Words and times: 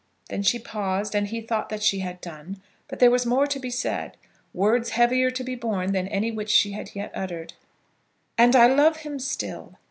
Then 0.29 0.41
she 0.41 0.57
paused, 0.57 1.13
and 1.13 1.27
he 1.27 1.41
thought 1.41 1.69
that 1.69 1.83
she 1.83 1.99
had 1.99 2.19
done; 2.21 2.59
but 2.87 2.97
there 2.97 3.11
was 3.11 3.23
more 3.23 3.45
to 3.45 3.59
be 3.59 3.69
said, 3.69 4.17
words 4.51 4.89
heavier 4.97 5.29
to 5.29 5.43
be 5.43 5.53
borne 5.53 5.91
than 5.91 6.07
any 6.07 6.31
which 6.31 6.49
she 6.49 6.71
had 6.71 6.95
yet 6.95 7.11
uttered. 7.13 7.53
"And 8.35 8.55
I 8.55 8.65
love 8.65 8.97
him 9.01 9.19
still. 9.19 9.75